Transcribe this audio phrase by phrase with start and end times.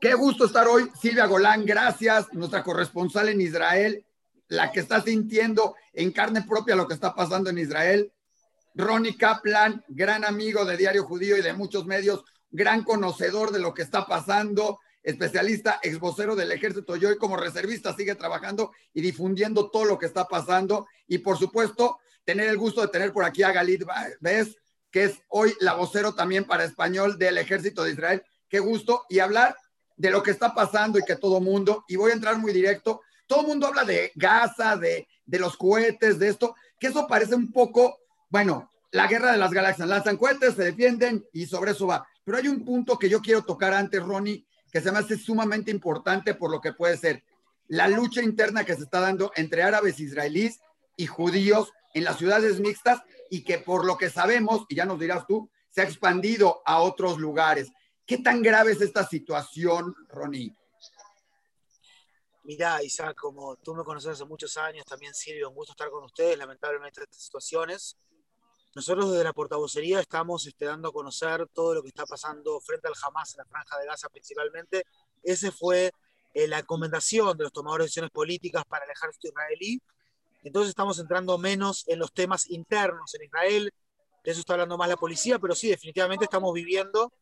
[0.00, 4.04] Qué gusto estar hoy, Silvia Golán, gracias, nuestra corresponsal en Israel,
[4.48, 8.12] la que está sintiendo en carne propia lo que está pasando en Israel.
[8.74, 13.74] Ronnie Kaplan, gran amigo de Diario Judío y de muchos medios, gran conocedor de lo
[13.74, 19.00] que está pasando, especialista, ex vocero del ejército y hoy como reservista sigue trabajando y
[19.00, 20.86] difundiendo todo lo que está pasando.
[21.08, 23.84] Y por supuesto, tener el gusto de tener por aquí a Galit
[24.20, 24.56] Bes,
[24.90, 28.22] que es hoy la vocero también para español del ejército de Israel.
[28.48, 29.04] Qué gusto.
[29.08, 29.56] Y hablar
[29.96, 33.02] de lo que está pasando y que todo mundo, y voy a entrar muy directo,
[33.26, 37.52] todo mundo habla de Gaza, de, de los cohetes, de esto, que eso parece un
[37.52, 39.88] poco, bueno, la guerra de las galaxias.
[39.88, 42.06] Lanzan cohetes, se defienden y sobre eso va.
[42.24, 45.70] Pero hay un punto que yo quiero tocar antes, Ronnie, que se me hace sumamente
[45.70, 47.22] importante por lo que puede ser
[47.68, 50.58] la lucha interna que se está dando entre árabes israelíes
[50.96, 54.98] y judíos en las ciudades mixtas y que por lo que sabemos, y ya nos
[54.98, 57.70] dirás tú, se ha expandido a otros lugares.
[58.04, 60.54] ¿Qué tan grave es esta situación, Ronnie?
[62.42, 66.02] Mirá, Isaac, como tú me conoces hace muchos años, también Silvio, un gusto estar con
[66.02, 67.96] ustedes, lamentablemente estas situaciones.
[68.74, 72.88] Nosotros desde la portavocería estamos este, dando a conocer todo lo que está pasando frente
[72.88, 74.84] al Hamas en la franja de Gaza principalmente.
[75.22, 75.92] Esa fue
[76.34, 79.80] eh, la recomendación de los tomadores de decisiones políticas para el ejército israelí.
[80.42, 83.72] Entonces estamos entrando menos en los temas internos en Israel.
[84.24, 87.12] De eso está hablando más la policía, pero sí, definitivamente estamos viviendo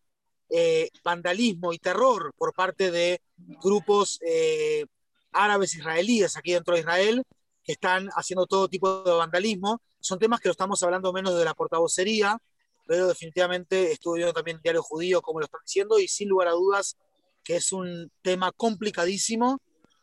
[0.51, 4.87] eh, vandalismo y terror por parte de grupos eh,
[5.33, 7.23] árabes israelíes aquí dentro de Israel
[7.63, 11.45] que están haciendo todo tipo de vandalismo son temas que lo estamos hablando menos de
[11.45, 12.39] la portavocería,
[12.87, 16.49] pero definitivamente estuve viendo también el diario judío, como lo están diciendo, y sin lugar
[16.49, 16.97] a dudas
[17.45, 19.61] que es un tema complicadísimo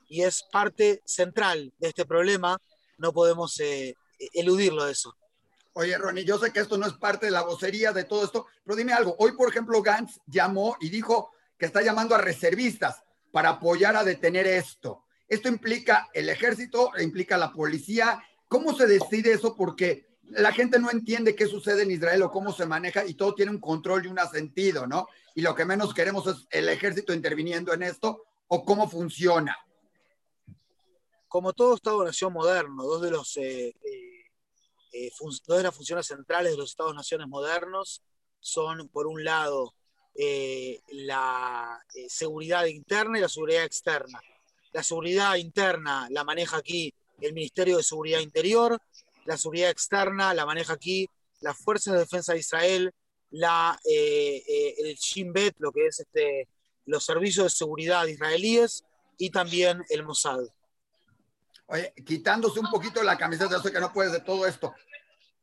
[0.07, 2.57] y es parte central de este problema.
[2.97, 3.95] No podemos eh,
[4.33, 5.15] eludirlo de eso.
[5.73, 8.47] Oye, Ronnie, yo sé que esto no es parte de la vocería de todo esto,
[8.63, 9.15] pero dime algo.
[9.19, 14.03] Hoy, por ejemplo, Gantz llamó y dijo que está llamando a reservistas para apoyar a
[14.03, 15.03] detener esto.
[15.27, 19.55] Esto implica el ejército, implica la policía, ¿Cómo se decide eso?
[19.55, 23.35] Porque la gente no entiende qué sucede en Israel o cómo se maneja y todo
[23.35, 25.07] tiene un control y un sentido, ¿no?
[25.33, 29.57] Y lo que menos queremos es el ejército interviniendo en esto o cómo funciona.
[31.35, 34.23] Como todo Estado-nación moderno, dos de, los, eh, eh,
[34.93, 38.01] eh, dos de las funciones centrales de los Estados-naciones modernos
[38.39, 39.73] son, por un lado,
[40.93, 44.21] la seguridad interna y la seguridad externa.
[44.71, 48.79] La seguridad interna la maneja aquí el Ministerio de Seguridad Interior,
[49.25, 51.09] la seguridad externa la maneja aquí
[51.41, 52.93] las Fuerzas de Defensa de Israel,
[53.31, 56.47] la, eh, eh, el Shin Bet, lo que es este,
[56.85, 58.85] los servicios de seguridad israelíes
[59.17, 60.45] y también el Mossad.
[61.67, 64.73] Oye, quitándose un poquito la camiseta, sé que no puedes de todo esto.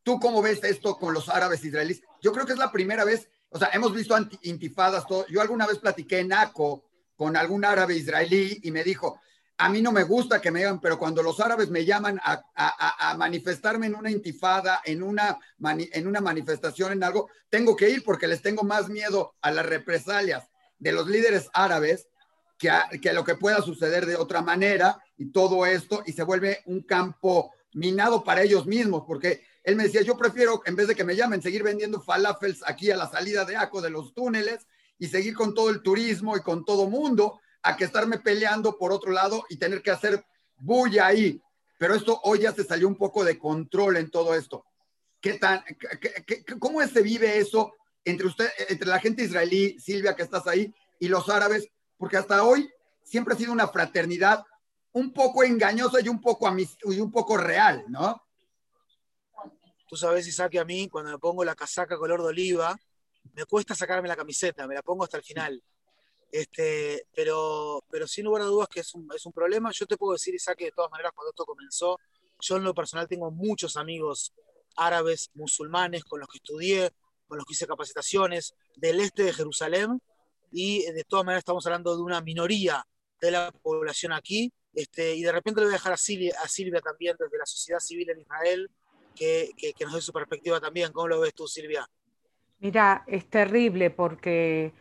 [0.03, 2.03] ¿Tú cómo ves esto con los árabes israelíes?
[2.21, 5.27] Yo creo que es la primera vez, o sea, hemos visto intifadas, todo.
[5.29, 6.85] Yo alguna vez platiqué en ACO
[7.17, 9.21] con algún árabe israelí y me dijo,
[9.59, 13.15] a mí no me gusta que me digan, pero cuando los árabes me llaman a,
[13.17, 18.27] manifestarme en una intifada, en una, en una manifestación, en algo, tengo que ir porque
[18.27, 22.09] les tengo más miedo a las represalias de los líderes árabes
[22.59, 26.25] que a, que lo que pueda suceder de otra manera y todo esto, y se
[26.25, 30.89] vuelve un campo minado para ellos mismos, porque él me decía, yo prefiero, en vez
[30.89, 34.13] de que me llamen, seguir vendiendo falafels aquí a la salida de ACO de los
[34.15, 34.67] túneles
[34.99, 38.91] y seguir con todo el turismo y con todo mundo, a que estarme peleando por
[38.91, 40.25] otro lado y tener que hacer
[40.57, 41.41] bulla ahí.
[41.79, 44.65] Pero esto hoy ya se salió un poco de control en todo esto.
[45.21, 45.63] ¿Qué tan,
[46.59, 47.73] ¿Cómo se vive eso
[48.05, 51.69] entre usted, entre la gente israelí, Silvia, que estás ahí, y los árabes?
[51.97, 52.69] Porque hasta hoy
[53.05, 54.45] siempre ha sido una fraternidad
[54.93, 58.23] un poco engañosa y un poco, y un poco real, ¿no?
[59.89, 62.79] Tú sabes, Isaac, que a mí cuando me pongo la casaca color de oliva,
[63.35, 65.63] me cuesta sacarme la camiseta, me la pongo hasta el final.
[66.31, 69.71] Este, pero, pero sin lugar a dudas que es un, es un problema.
[69.71, 71.99] Yo te puedo decir, Isaac, que de todas maneras, cuando esto comenzó,
[72.41, 74.33] yo en lo personal tengo muchos amigos
[74.77, 76.91] árabes, musulmanes, con los que estudié,
[77.29, 80.01] con los que hice capacitaciones del este de Jerusalén,
[80.51, 82.87] y de todas maneras estamos hablando de una minoría
[83.21, 86.49] de la población aquí, este, y de repente le voy a dejar a Silvia, a
[86.49, 88.71] Silvia también desde la sociedad civil en Israel,
[89.15, 90.93] que, que, que nos dé su perspectiva también.
[90.93, 91.89] ¿Cómo lo ves tú, Silvia?
[92.61, 94.73] Mira, es terrible porque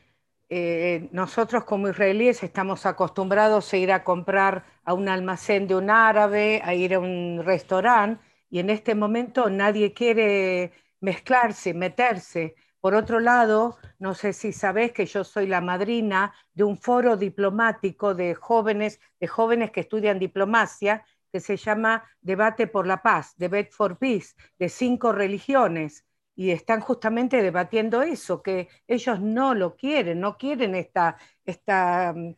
[0.49, 5.89] eh, nosotros como israelíes estamos acostumbrados a ir a comprar a un almacén de un
[5.89, 12.55] árabe, a ir a un restaurante, y en este momento nadie quiere mezclarse, meterse.
[12.81, 17.15] Por otro lado, no sé si sabés que yo soy la madrina de un foro
[17.17, 23.33] diplomático de jóvenes, de jóvenes que estudian diplomacia, que se llama Debate por la Paz,
[23.37, 26.05] Debate for Peace, de cinco religiones
[26.35, 32.33] y están justamente debatiendo eso, que ellos no lo quieren, no quieren esta, esta mm,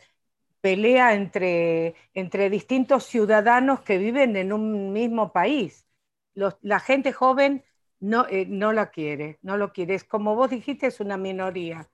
[0.62, 5.88] pelea entre, entre distintos ciudadanos que viven en un mismo país.
[6.62, 7.63] la gente joven
[8.03, 9.95] no, eh, no la quiere, no lo quiere.
[9.95, 11.89] Es como vos dijiste, es una minoría,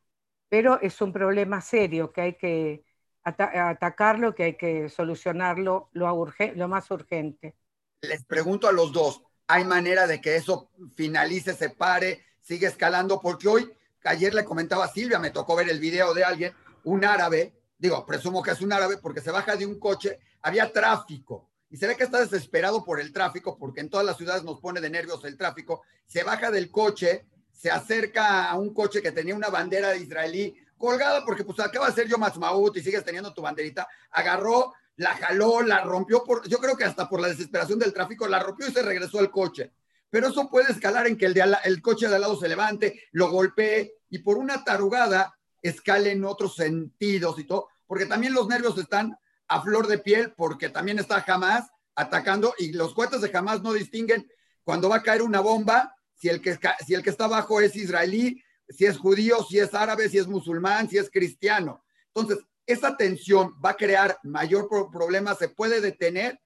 [0.50, 2.84] pero es un problema serio que hay que
[3.22, 7.56] atacarlo, que hay que solucionarlo lo, más urgente.
[8.02, 13.22] Les pregunto a los dos, ¿hay manera de que eso finalice, se pare, siga escalando?
[13.22, 13.72] Porque hoy,
[14.04, 16.54] ayer le comentaba Silvia, me tocó ver el video de alguien,
[16.86, 20.72] un árabe, digo, presumo que es un árabe porque se baja de un coche, había
[20.74, 24.60] tráfico y se que está desesperado por el tráfico, porque en todas las ciudades nos
[24.60, 29.12] pone de nervios el tráfico, se baja del coche, se acerca a un coche que
[29.12, 33.04] tenía una bandera de israelí colgada, porque pues acaba de ser yo Maut y sigues
[33.04, 37.28] teniendo tu banderita, agarró, la jaló, la rompió, por, yo creo que hasta por la
[37.28, 39.74] desesperación del tráfico, la rompió y se regresó al coche.
[40.10, 43.04] Pero eso puede escalar en que el, de el coche de al lado se levante,
[43.12, 48.48] lo golpee y por una tarugada escale en otros sentidos y todo, porque también los
[48.48, 49.16] nervios están
[49.50, 53.74] a flor de piel porque también está jamás atacando y los cohetes de jamás no
[53.74, 54.30] distinguen
[54.64, 57.76] cuando va a caer una bomba, si el, que, si el que está abajo es
[57.76, 61.84] israelí, si es judío, si es árabe, si es musulmán, si es cristiano.
[62.14, 66.40] Entonces, esa tensión va a crear mayor problema, se puede detener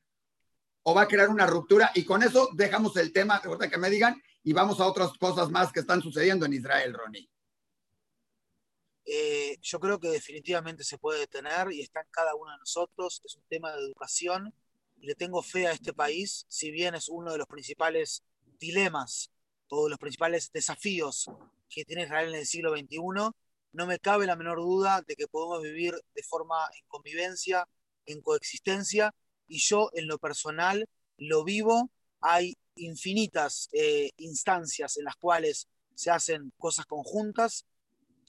[0.84, 3.90] o va a crear una ruptura y con eso dejamos el tema, ahorita que me
[3.90, 7.30] digan, y vamos a otras cosas más que están sucediendo en Israel, Ronnie.
[9.06, 13.22] Eh, yo creo que definitivamente se puede detener y está en cada uno de nosotros.
[13.26, 14.54] Es un tema de educación
[15.04, 18.24] le tengo fe a este país, si bien es uno de los principales
[18.58, 19.32] dilemas
[19.68, 21.30] o los principales desafíos
[21.70, 22.98] que tiene Israel en el siglo XXI.
[23.74, 27.68] No me cabe la menor duda de que podemos vivir de forma en convivencia,
[28.06, 29.14] en coexistencia,
[29.48, 31.90] y yo en lo personal lo vivo.
[32.22, 37.66] Hay infinitas eh, instancias en las cuales se hacen cosas conjuntas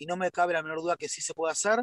[0.04, 1.82] y no me cabe la menor duda que sí se puede hacer.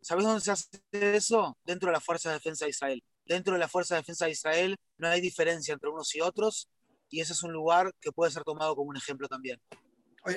[0.00, 1.58] ¿Sabes dónde se hace eso?
[1.64, 3.02] Dentro de la Fuerza de Defensa de Israel.
[3.24, 6.68] Dentro de la Fuerza de Defensa de Israel no hay diferencia entre unos y otros
[7.10, 9.60] y ese es un lugar que puede ser tomado como un ejemplo también.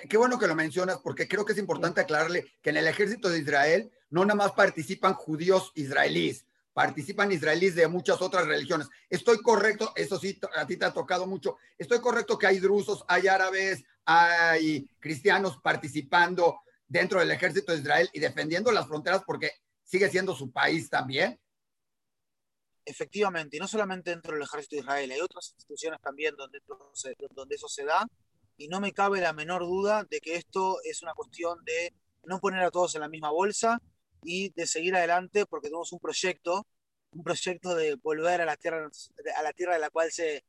[0.09, 3.29] Qué bueno que lo mencionas porque creo que es importante aclararle que en el ejército
[3.29, 8.88] de Israel no nada más participan judíos israelíes, participan israelíes de muchas otras religiones.
[9.09, 11.57] Estoy correcto, eso sí, a ti te ha tocado mucho.
[11.77, 16.62] Estoy correcto que hay drusos, hay árabes, hay cristianos participando
[16.92, 19.52] dentro del ejército de Israel y defendiendo las fronteras porque
[19.82, 21.40] sigue siendo su país también.
[22.84, 26.60] Efectivamente, y no solamente dentro del ejército de Israel, hay otras instituciones también donde,
[27.34, 28.06] donde eso se da,
[28.58, 31.94] y no me cabe la menor duda de que esto es una cuestión de
[32.26, 33.82] no poner a todos en la misma bolsa
[34.24, 36.68] y de seguir adelante porque tenemos un proyecto,
[37.12, 38.90] un proyecto de volver a la tierra,
[39.38, 40.44] a la tierra de la cual se,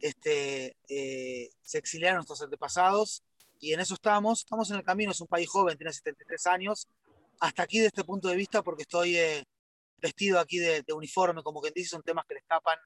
[0.00, 3.22] este, eh, se exiliaron nuestros antepasados
[3.62, 6.88] y en eso estamos, estamos en el camino, es un país joven, tiene 73 años,
[7.38, 9.44] hasta aquí de este punto de vista porque estoy eh,
[9.98, 12.76] vestido aquí de, uniforme, como quien dice, son temas que le escapan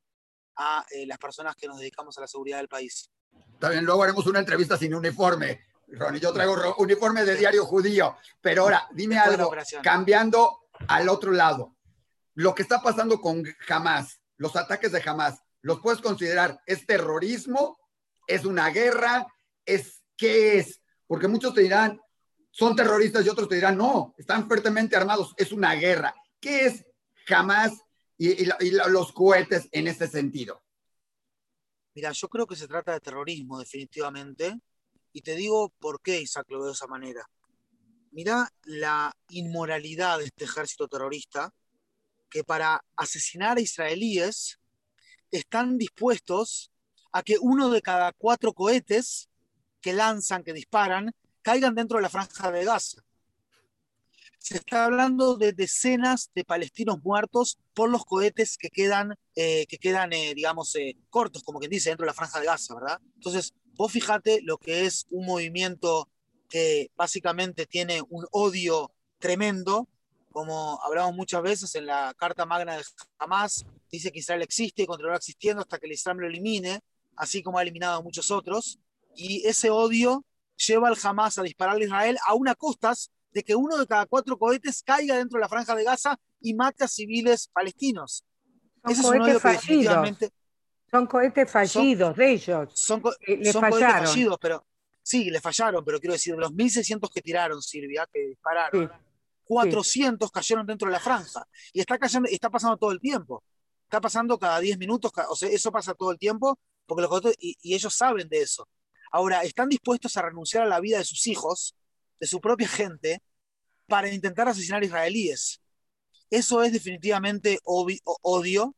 [0.57, 3.11] a eh, las personas que nos dedicamos a la seguridad del país.
[3.59, 5.63] También luego haremos una entrevista sin uniforme.
[5.89, 9.51] Ronnie, yo traigo uniforme de diario judío, pero ahora dime algo,
[9.83, 10.59] cambiando
[10.89, 11.75] al otro lado,
[12.35, 17.79] lo que está pasando con Hamas, los ataques de Hamas, ¿los puedes considerar es terrorismo?
[18.27, 19.27] ¿Es una guerra?
[19.65, 20.81] ¿Es ¿Qué es?
[21.07, 22.01] Porque muchos te dirán,
[22.51, 26.15] son terroristas y otros te dirán, no, están fuertemente armados, es una guerra.
[26.41, 26.87] ¿Qué es
[27.27, 27.73] jamás
[28.17, 30.63] y, los cohetes en ese sentido?
[31.95, 34.59] Mira, yo creo que se trata de terrorismo, definitivamente.
[35.13, 37.29] Y te digo por qué, Isaac, lo veo de esa manera.
[38.11, 41.53] Mira la inmoralidad de este ejército terrorista
[42.31, 44.59] que para asesinar a israelíes
[45.31, 46.71] están dispuestos
[47.13, 49.29] a que uno de cada cuatro cohetes
[49.87, 53.05] que lanzan, que disparan, caigan dentro de la franja de Gaza.
[54.37, 59.79] Se está hablando de decenas de palestinos muertos por los cohetes que quedan, eh, que
[59.79, 63.01] quedan eh, digamos, eh, cortos, como quien dice, dentro de la franja de Gaza, ¿verdad?
[63.15, 66.09] Entonces, vos fíjate lo que es un movimiento
[66.49, 68.91] que básicamente tiene un odio
[69.21, 69.87] tremendo,
[70.33, 72.83] como hablamos muchas veces en la Carta Magna de
[73.21, 76.81] Hamas, dice que Israel existe y continuará existiendo hasta que el Islam lo elimine,
[77.15, 78.81] así como ha eliminado a muchos otros
[79.17, 80.25] y ese odio
[80.57, 84.07] lleva al Hamas a disparar a Israel a una costas de que uno de cada
[84.07, 88.25] cuatro cohetes caiga dentro de la franja de Gaza y mate a civiles palestinos.
[88.95, 90.19] Son cohetes fallidos.
[90.91, 92.71] Son cohetes fallidos de ellos.
[92.75, 94.67] Son, eh, cohetes fallidos, pero
[95.03, 98.91] sí, le fallaron, pero quiero decir, de los 1.600 que tiraron, Silvia, que dispararon,
[99.45, 101.47] 400 cayeron dentro de la franja.
[101.73, 103.45] Y está, cayendo, está pasando todo el tiempo.
[103.85, 107.75] Está pasando cada 10 minutos, o sea, eso pasa todo el tiempo, porque los y
[107.75, 108.67] ellos saben de eso.
[109.17, 111.75] Ahora, están dispuestos a renunciar a la vida de sus hijos,
[112.21, 113.23] de su propia gente,
[113.87, 115.63] para intentar asesinar israelíes.
[116.29, 118.77] Eso es definitivamente odio,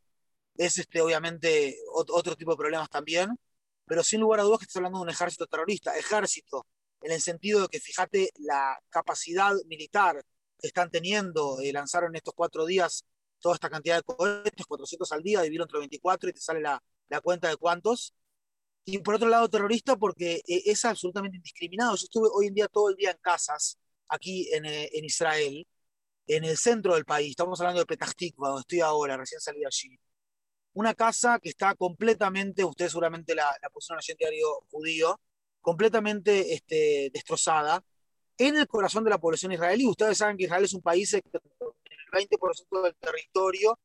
[0.56, 3.36] es este, obviamente otro tipo de problemas también,
[3.84, 6.68] pero sin lugar a dudas que estás hablando de un ejército terrorista, ejército,
[7.00, 10.24] en el sentido de que fíjate la capacidad militar
[10.60, 13.04] que están teniendo, eh, lanzaron estos cuatro días
[13.40, 17.20] toda esta cantidad de cohetes, 400 al día, dividido entre 24 y te sale la
[17.22, 18.14] cuenta de cuántos.
[18.90, 21.94] Y por otro lado, terrorista porque eh, es absolutamente indiscriminado.
[21.94, 23.76] Yo estuve hoy en día todo el día en casas,
[24.08, 25.66] aquí en, eh, en Israel,
[26.26, 27.28] en el centro del país.
[27.32, 30.00] Estamos hablando de Petah Tikva, donde estoy ahora, recién salí allí.
[30.72, 35.20] Una casa que está completamente, ustedes seguramente la, la pusieron allí en diario judío,
[35.60, 37.84] completamente este, destrozada
[38.38, 39.86] en el corazón de la población israelí.
[39.86, 43.78] Ustedes saben que Israel es un país que el 20% del territorio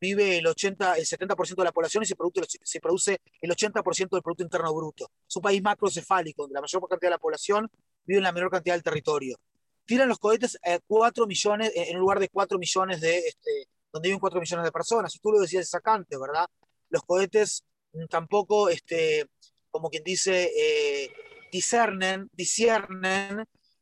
[0.00, 4.10] vive el, 80, el 70% de la población y se produce, se produce el 80%
[4.10, 5.10] del Producto Interno Bruto.
[5.28, 7.70] Es un país macrocefálico, donde la mayor cantidad de la población
[8.04, 9.36] vive en la menor cantidad del territorio.
[9.84, 14.20] Tiran los cohetes a 4 millones, en lugar de 4 millones de, este, donde viven
[14.20, 15.14] 4 millones de personas.
[15.14, 16.46] Y tú lo decías sacante, ¿verdad?
[16.88, 19.26] Los cohetes mm, tampoco, este,
[19.70, 21.12] como quien dice, eh,
[21.52, 22.28] discernen,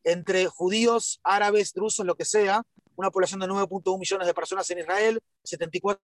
[0.04, 2.62] entre judíos, árabes, drusos, lo que sea,
[2.96, 5.98] una población de 9.1 millones de personas en Israel, 74%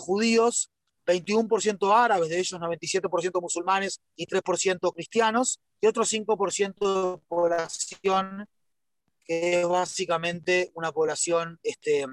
[0.00, 0.70] judíos,
[1.06, 8.48] 21% árabes, de ellos 97% musulmanes y 3% cristianos, y otro 5% de población
[9.24, 12.06] que es básicamente una población este,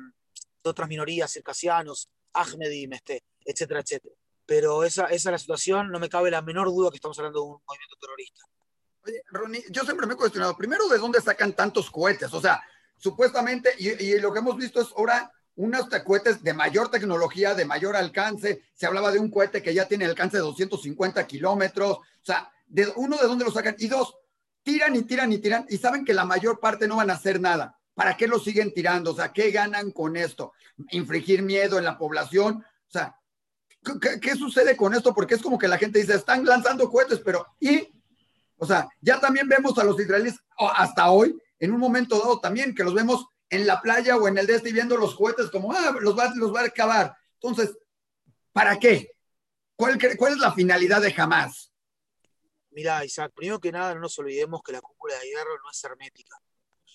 [0.64, 4.16] de otras minorías, circasianos, ahmedim, este, etcétera, etcétera.
[4.46, 7.40] Pero esa, esa es la situación, no me cabe la menor duda que estamos hablando
[7.40, 8.44] de un movimiento terrorista.
[9.06, 12.34] Oye, Ronnie, yo siempre me he cuestionado, primero, ¿de dónde sacan tantos cohetes?
[12.34, 12.64] O sea,
[13.04, 17.98] supuestamente, y, lo que hemos visto es ahora unos cohetes de mayor tecnología, de mayor
[17.98, 18.64] alcance.
[18.74, 21.98] Se hablaba de un cohete que ya tiene alcance de 250 kilómetros.
[21.98, 23.76] O sea, de, uno, ¿de dónde lo sacan?
[23.78, 24.16] Y dos,
[24.64, 27.42] tiran y tiran y tiran y saben que la mayor parte no van a hacer
[27.42, 27.78] nada.
[27.94, 29.12] ¿Para qué lo siguen tirando?
[29.12, 30.54] O sea, ¿qué ganan con esto?
[30.92, 32.66] ¿Infligir miedo en la población?
[32.88, 33.20] O sea,
[34.02, 35.14] ¿qué, qué sucede con esto?
[35.14, 37.90] Porque es como que la gente dice, están lanzando cohetes, pero ¿y
[38.58, 42.76] o sea, ya también vemos a los israelíes hasta hoy, en un momento dado también,
[42.76, 45.72] que los vemos en la playa o en el de este viendo los cohetes como,
[45.72, 47.16] ah, los va, los va a acabar.
[47.36, 47.78] Entonces,
[48.52, 49.16] ¿para qué?
[49.74, 51.72] ¿Cuál, ¿Cuál es la finalidad de jamás?
[52.72, 55.82] Mira, Isaac, primero que nada, no nos olvidemos que la cúpula de hierro no es
[55.86, 56.36] hermética.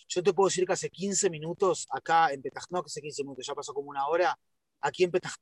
[0.06, 3.22] Yo te puedo decir que hace 15 minutos, acá en Petah, no que hace 15
[3.22, 4.38] minutos, ya pasó como una hora,
[4.82, 5.32] aquí en Petah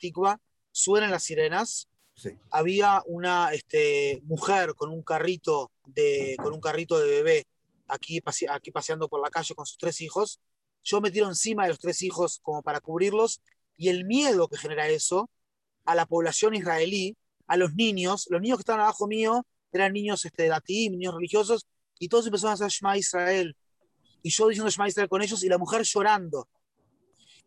[0.71, 1.89] suenan las sirenas
[2.51, 7.47] había una este, mujer con un carrito de, con un carrito de bebé
[7.89, 10.41] aquí, aquí paseando por la calle con sus tres hijos.
[10.83, 13.41] Yo me tiro encima de los tres hijos como para cubrirlos
[13.77, 15.31] y el miedo que genera eso
[15.85, 17.17] a la población israelí,
[17.47, 21.67] a los niños, los niños que estaban abajo mío eran niños este, latí, niños religiosos,
[21.99, 23.57] y todos empezaron a hacer Shema Israel.
[24.23, 26.49] Y yo diciendo Shema Israel con ellos y la mujer llorando.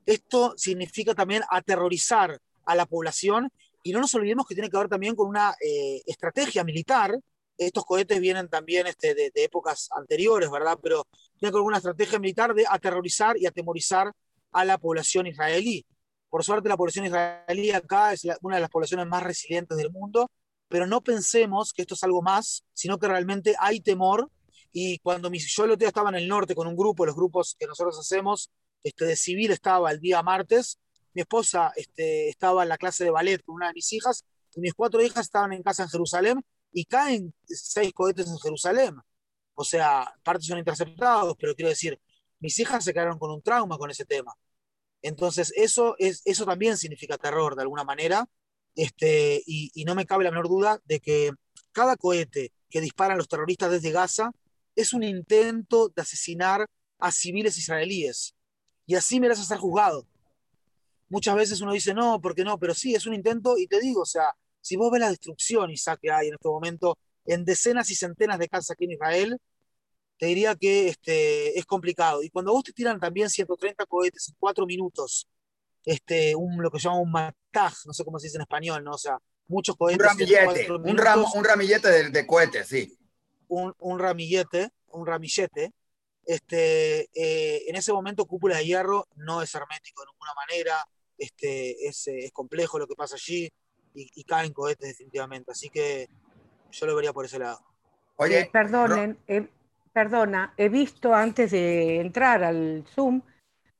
[0.05, 3.51] Esto significa también aterrorizar a la población
[3.83, 7.17] y no nos olvidemos que tiene que ver también con una eh, estrategia militar.
[7.59, 10.79] Estos cohetes vienen también este, de, épocas anteriores, ¿verdad?
[10.81, 11.05] Pero
[11.37, 14.13] tiene con una estrategia militar de aterrorizar y atemorizar
[14.53, 15.85] a la población israelí.
[16.29, 20.31] Por suerte, la población israelí acá es una de las poblaciones más resilientes del mundo,
[20.69, 24.31] pero no pensemos que esto es algo más, sino que realmente hay temor.
[24.71, 27.15] Y cuando mi, yo el otro día estaba en el norte con un grupo, los
[27.15, 28.51] grupos que nosotros hacemos,
[28.83, 30.79] este, de civil estaba el día martes,
[31.13, 34.23] mi esposa este, estaba en la clase de ballet con una de mis hijas,
[34.55, 38.95] y mis cuatro hijas estaban en casa en Jerusalén, y caen seis cohetes en Jerusalén.
[39.55, 41.99] O sea, partes son interceptados, pero quiero decir,
[42.39, 44.33] mis hijas se quedaron con un trauma con ese tema.
[45.01, 48.25] Entonces, eso, es, eso también significa terror de alguna manera,
[48.75, 51.31] este, y, y no me cabe la menor duda de que
[51.71, 54.31] cada cohete que disparan los terroristas desde Gaza
[54.75, 56.65] es un intento de asesinar
[56.99, 58.35] a civiles israelíes.
[58.85, 60.05] Y así mereces ser juzgado
[61.09, 64.01] muchas veces uno dice, no, porque no, pero sí, es un intento y te digo,
[64.01, 67.89] o sea, si vos ves la destrucción, Isaac, que hay en este momento en decenas
[67.91, 69.37] y centenas de casas aquí en Israel,
[70.17, 72.23] te diría que este, es complicado.
[72.23, 75.27] Y cuando vos te tiran también 130 cohetes en cuatro minutos,
[75.85, 78.91] este, un, lo que llaman un mataj, no sé cómo se dice en español, ¿no?
[78.91, 79.99] O sea, muchos cohetes.
[79.99, 80.89] Un ramillete, un,
[81.35, 82.97] un ramillete de, de, cohetes, sí.
[83.47, 85.71] Un, un ramillete, un ramillete.
[86.25, 90.85] Este, eh, en ese momento, cúpula de hierro no es hermético de ninguna manera
[91.17, 93.49] este, es, eh, es complejo lo que pasa allí
[93.93, 95.51] y, caen cohetes definitivamente.
[95.51, 96.09] Así que
[96.71, 97.59] yo lo vería por ese lado.
[98.17, 99.17] Oye, eh, perdonen,
[99.93, 103.21] perdona, he visto antes de entrar al Zoom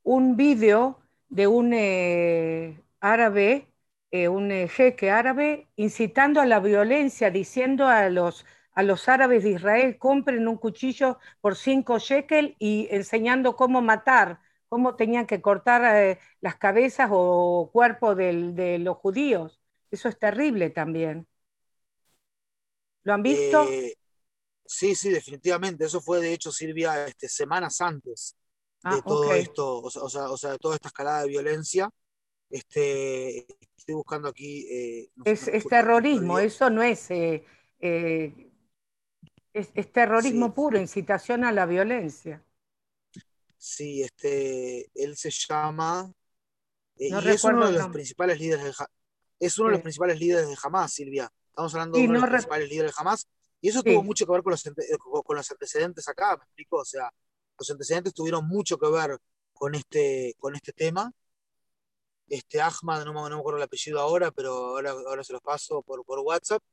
[0.04, 1.00] un vídeo
[1.30, 3.68] de un eh, árabe,
[4.12, 8.46] un jeque árabe, incitando a la violencia, diciendo a los,
[8.80, 14.40] a los árabes de Israel compren un cuchillo por cinco shekel y enseñando cómo matar,
[14.70, 19.59] cómo tenían que cortar eh, las cabezas o cuerpos de los judíos.
[19.92, 21.28] Eso es terrible también.
[23.04, 23.68] ¿Lo han visto?
[23.70, 23.96] Eh,
[24.66, 25.86] sí, sí, definitivamente.
[25.86, 28.36] Eso fue, de hecho, Silvia, este, semanas antes
[28.84, 31.90] de ah, todo esto, o sea, o sea, de toda esta escalada de violencia.
[32.50, 33.46] Este,
[33.78, 34.68] estoy buscando aquí.
[34.70, 37.52] Eh, es, terrorismo, eso no es, es,
[39.92, 42.44] terrorismo puro, incitación a la violencia.
[43.58, 46.12] Sí, este, él se llama.
[46.96, 48.74] Eh, y es uno de los principales líderes de
[49.40, 51.32] es uno de los principales líderes de Hamas, Silvia.
[51.48, 53.28] Estamos hablando de uno de los principales líderes de Hamas.
[53.62, 54.64] Y eso tuvo mucho que ver con los,
[55.26, 56.78] con los antecedentes acá, ¿me explico?
[56.78, 57.12] O sea,
[57.58, 59.18] los antecedentes tuvieron mucho que ver
[59.54, 61.12] con este, con este tema.
[62.28, 65.82] Este Ahmad, no, no me acuerdo el apellido ahora, pero ahora, ahora se los paso
[65.82, 66.64] por, por WhatsApp.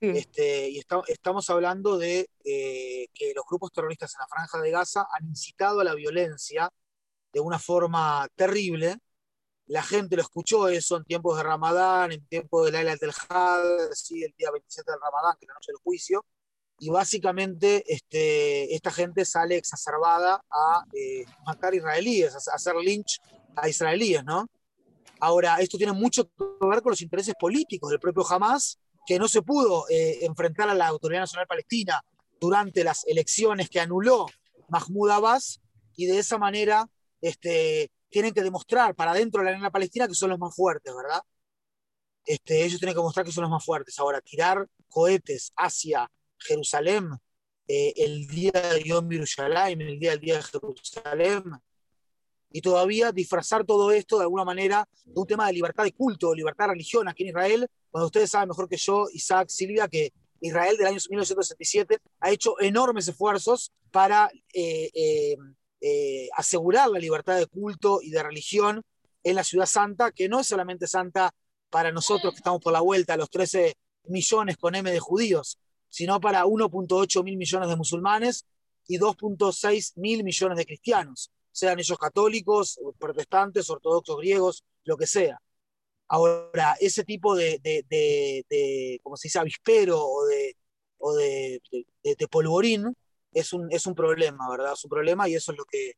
[0.00, 5.06] Este, y estamos hablando de eh, que los grupos terroristas en la franja de Gaza
[5.10, 6.70] han incitado a la violencia
[7.32, 8.98] de una forma terrible.
[9.66, 13.62] La gente lo escuchó eso en tiempos de Ramadán, en tiempos del Ayla del Had,
[13.62, 16.24] el día 27 del Ramadán, que es la juicio.
[16.78, 23.20] Y básicamente este, esta gente sale exacerbada a eh, matar israelíes, a, hacer lynch
[23.56, 24.46] a israelíes, ¿no?
[25.20, 29.28] Ahora, esto tiene mucho que ver con los intereses políticos del propio Hamas que no
[29.28, 32.02] se pudo eh, enfrentar a la Autoridad Nacional Palestina
[32.40, 34.26] durante las elecciones que anuló
[34.68, 35.60] Mahmoud Abbas
[35.96, 36.88] y de esa manera
[37.20, 40.94] este, tienen que demostrar para dentro de la arena palestina que son los más fuertes,
[40.94, 41.20] ¿verdad?
[42.24, 43.98] Este, ellos tienen que mostrar que son los más fuertes.
[43.98, 47.10] Ahora, tirar cohetes hacia Jerusalén
[47.66, 51.42] eh, el día de Yom Yerushalayim, el día del día de Jerusalén,
[52.52, 56.32] y todavía disfrazar todo esto de alguna manera de un tema de libertad de culto,
[56.32, 60.12] libertad de religión aquí en Israel, cuando ustedes saben mejor que yo, Isaac, Silvia, que
[60.40, 65.36] Israel del año 1967 ha hecho enormes esfuerzos para eh, eh,
[65.86, 68.82] eh, asegurar la libertad de culto y de religión
[69.22, 71.34] en la ciudad santa, que no es solamente santa
[71.68, 76.20] para nosotros que estamos por la vuelta los 13 millones con M de judíos, sino
[76.20, 78.46] para 1.8 mil millones de musulmanes
[78.86, 85.38] y 2.6 mil millones de cristianos sean ellos católicos, protestantes, ortodoxos griegos, lo que sea.
[86.08, 90.56] Ahora, ese tipo de, de, como se dice, avispero o de,
[90.98, 91.60] o de,
[92.30, 92.94] polvorín
[93.34, 94.72] es un, es un problema, ¿verdad?
[94.72, 95.94] Es un problema y eso es lo que,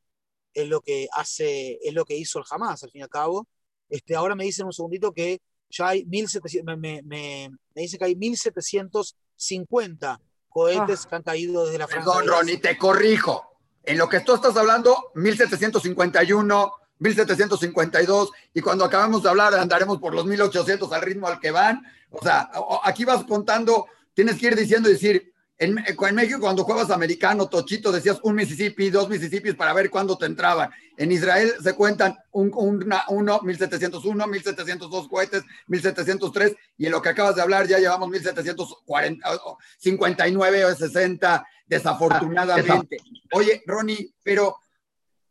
[0.54, 3.46] es lo que hace, es lo que hizo el Hamas, al fin y al cabo.
[3.88, 8.06] Este, ahora me dicen un segundito que ya hay 1700, me, me, me dice que
[8.06, 11.08] hay 1750 cohetes ah.
[11.08, 12.06] que han caído desde la franja.
[12.06, 13.52] Perdón, Ronnie, te corrijo.
[13.84, 20.14] En lo que tú estás hablando, 1751, 1752, y cuando acabamos de hablar andaremos por
[20.14, 21.84] los 1800 al ritmo al que van.
[22.10, 22.50] O sea,
[22.82, 27.48] aquí vas contando, tienes que ir diciendo y decir, en, en, México, cuando juegas americano,
[27.48, 30.68] Tochito, decías un Mississippi, dos Mississippis para ver cuándo te entraban.
[30.98, 37.08] En Israel se cuentan un, una, uno, 1701, 1702 cohetes, 1703, y en lo que
[37.08, 42.98] acabas de hablar ya llevamos 1759 o 60, desafortunadamente.
[43.32, 44.58] Oye, Ronnie, pero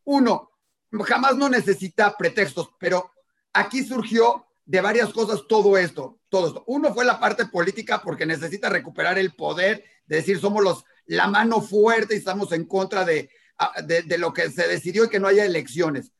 [0.05, 0.49] uno,
[1.03, 3.11] jamás no necesita pretextos, pero
[3.53, 6.63] aquí surgió de varias cosas todo esto, todo esto.
[6.67, 11.27] Uno fue la parte política porque necesita recuperar el poder de decir somos los, la
[11.27, 13.29] mano fuerte y estamos en contra de,
[13.85, 16.11] de, lo que se decidió y que no haya elecciones.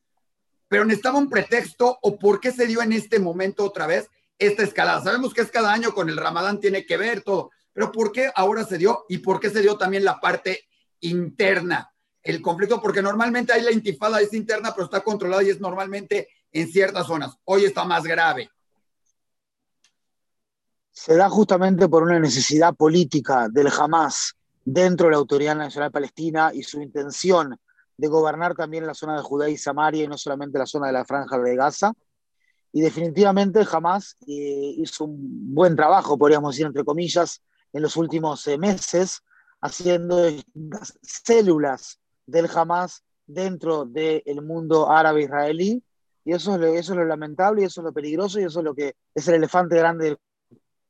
[0.68, 4.64] Pero necesitaba un pretexto o por qué se dio en este momento otra vez esta
[4.64, 5.04] escalada.
[5.04, 8.32] Sabemos que es cada año con el ramadán, tiene que ver todo, pero ¿por qué
[8.36, 10.68] ahora se dio y por qué se dio también la parte
[11.02, 11.92] interna?
[12.22, 16.28] El conflicto, porque normalmente hay la intifada, es interna, pero está controlada y es normalmente
[16.56, 17.38] en ciertas zonas.
[17.46, 18.50] Hoy está más grave
[20.96, 26.52] se da justamente por una necesidad política del Hamas dentro de la Autoridad Nacional Palestina
[26.54, 27.60] y su intención
[27.98, 30.94] de gobernar también la zona de Judea y Samaria y no solamente la zona de
[30.94, 31.94] la franja de Gaza.
[32.72, 37.42] Y definitivamente Hamas eh, hizo un buen trabajo, podríamos decir, entre comillas,
[37.74, 39.22] en los últimos eh, meses,
[39.60, 40.18] haciendo
[41.02, 45.84] células del Hamas dentro del mundo árabe israelí.
[46.26, 48.60] Y eso es, lo, eso es lo lamentable, y eso es lo peligroso, y eso
[48.60, 50.20] es lo que es el elefante grande del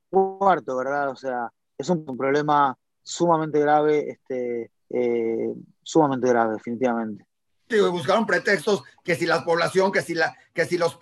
[0.09, 1.09] cuarto, ¿verdad?
[1.09, 7.25] O sea, es un problema sumamente grave, este, eh, sumamente grave, definitivamente.
[7.69, 10.99] Sí, buscaron pretextos que si la población, que si la, que si los,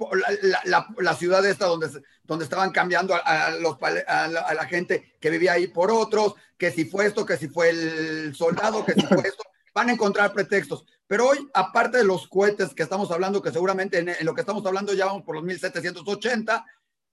[0.63, 1.89] la, la, ciudad esta donde,
[2.24, 6.86] donde estaban cambiando a, los, a, la, gente que vivía ahí por otros, que si
[6.86, 9.43] fue esto, que si fue el soldado, que si fue esto,
[9.74, 10.86] van a encontrar pretextos.
[11.13, 14.41] Pero hoy, aparte de los cohetes que estamos hablando, que seguramente en, en lo que
[14.41, 16.65] estamos hablando ya vamos por los 1780,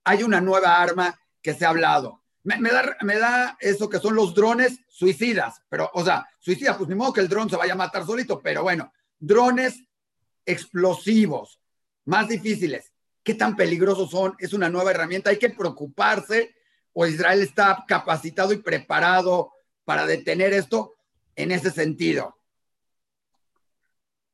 [0.05, 2.23] hay una nueva arma que se ha hablado.
[2.45, 6.89] me, da, me da eso que son los drones suicidas, pero, o sea, suicidas, pues
[6.89, 9.85] ni modo que el dron se vaya a matar solito, pero bueno, drones
[10.47, 11.61] explosivos,
[12.07, 12.95] más difíciles.
[13.23, 14.35] ¿Qué tan peligrosos son?
[14.39, 16.55] Es una nueva herramienta, hay que preocuparse
[16.95, 19.53] o Israel está capacitado y preparado
[19.85, 20.95] para detener esto
[21.37, 22.40] en ese sentido.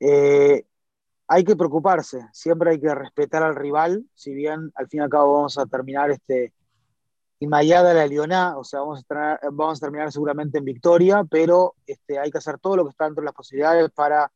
[0.01, 0.65] Eh,
[1.29, 5.11] hay que preocuparse, siempre hay que respetar al rival, si bien al fin y al
[5.11, 6.53] cabo vamos a terminar este,
[7.39, 12.39] Inmayada la Lioná, o sea, vamos a, terminar seguramente en victoria, pero este, hay que
[12.39, 14.33] hacer todo lo que está dentro de las posibilidades para,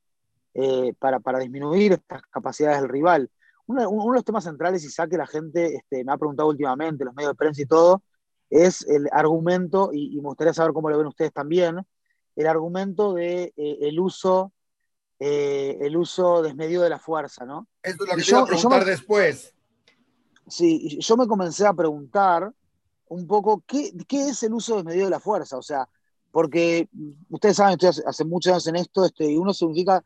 [0.52, 3.30] eh, para, disminuir estas capacidades del rival.
[3.64, 7.14] Uno, de los temas centrales, y que la gente este, me ha preguntado últimamente, los
[7.14, 8.02] medios de prensa y todo,
[8.50, 11.78] es el argumento, y, me gustaría saber cómo lo ven ustedes también,
[12.36, 14.52] el argumento de eh, el uso
[15.22, 17.68] eh, el uso desmedido de la fuerza, ¿no?
[17.82, 19.54] Esto es lo que yo, iba a preguntar después.
[20.48, 22.50] Sí, yo me comencé a preguntar
[23.08, 25.86] un poco qué, es el uso desmedido de la fuerza, o sea,
[26.30, 26.88] porque
[27.28, 30.02] ustedes saben, estoy hace, muchos años en esto, este, y uno significa,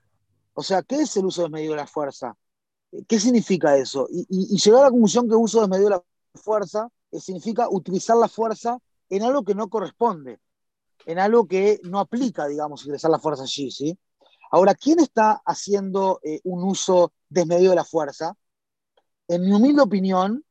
[0.52, 2.34] o sea, ¿qué es el uso desmedido de la fuerza?
[3.06, 4.08] ¿Qué significa eso?
[4.10, 8.28] Y, llegar a la conclusión que uso desmedido de la fuerza eh, significa utilizar la
[8.28, 8.78] fuerza
[9.10, 10.40] en algo que no corresponde,
[11.06, 13.96] en algo que no aplica, digamos, utilizar la fuerza allí, ¿sí?
[14.54, 18.36] Ahora, ¿quién está haciendo eh, un uso desmedido de la fuerza?
[19.26, 20.44] En mi humilde opinión,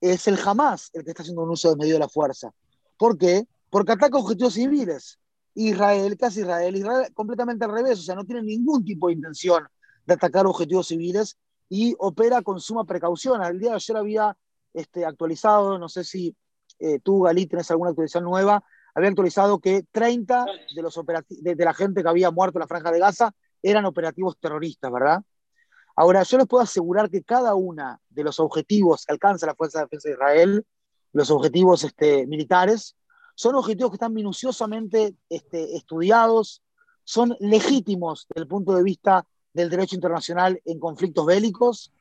[0.00, 2.52] es el Hamas el que está haciendo un uso desmedido de la fuerza.
[2.96, 3.48] ¿Por qué?
[3.68, 5.18] Porque ataca objetivos civiles.
[5.54, 9.66] Israel, casi Israel, Israel completamente al revés, o sea, no tiene ningún tipo de intención
[10.06, 11.36] de atacar objetivos civiles
[11.68, 13.42] y opera con suma precaución.
[13.42, 14.36] Al día de ayer había
[14.72, 16.36] este, actualizado, no sé si
[16.78, 18.62] eh, tú, Galí, tenés alguna actualización nueva,
[18.94, 20.98] había actualizado que 30 de, los
[21.40, 24.90] de, de la gente que había muerto en la franja de Gaza eran operativos terroristas,
[24.90, 25.22] ¿verdad?
[25.96, 29.80] Ahora, yo les puedo asegurar que cada uno de los objetivos que alcanza la Fuerza
[29.80, 30.66] de Defensa de Israel,
[31.12, 32.96] los objetivos este, militares,
[33.34, 36.62] son objetivos que están minuciosamente este, estudiados,
[37.04, 41.92] son legítimos desde el punto de vista del derecho internacional en conflictos bélicos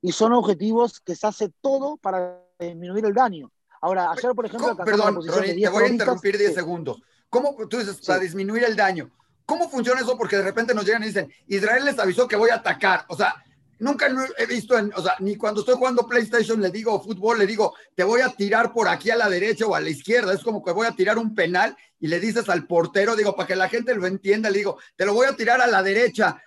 [0.00, 3.50] y son objetivos que se hace todo para disminuir el daño.
[3.80, 7.00] Ahora, ayer, por ejemplo, perdón, te voy a interrumpir 10 segundos.
[7.30, 9.10] ¿Cómo tú dices para disminuir el daño?
[9.44, 10.16] ¿Cómo funciona eso?
[10.16, 13.04] Porque de repente nos llegan y dicen, Israel les avisó que voy a atacar.
[13.08, 13.34] O sea,
[13.78, 17.46] nunca he visto, en, o sea, ni cuando estoy jugando PlayStation le digo fútbol, le
[17.46, 20.32] digo, te voy a tirar por aquí a la derecha o a la izquierda.
[20.32, 23.46] Es como que voy a tirar un penal y le dices al portero, digo, para
[23.46, 26.42] que la gente lo entienda, le digo, te lo voy a tirar a la derecha.